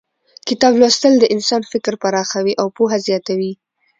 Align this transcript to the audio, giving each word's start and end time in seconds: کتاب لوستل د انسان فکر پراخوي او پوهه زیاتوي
کتاب 0.47 0.73
لوستل 0.81 1.13
د 1.19 1.25
انسان 1.35 1.61
فکر 1.71 1.93
پراخوي 2.03 2.53
او 2.61 2.67
پوهه 2.77 2.97
زیاتوي 3.07 3.53